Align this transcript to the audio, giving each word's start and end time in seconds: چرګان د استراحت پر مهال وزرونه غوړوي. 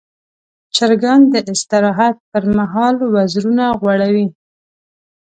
چرګان 0.75 1.21
د 1.33 1.35
استراحت 1.51 2.15
پر 2.31 2.43
مهال 2.57 2.95
وزرونه 3.15 3.65
غوړوي. 3.79 4.25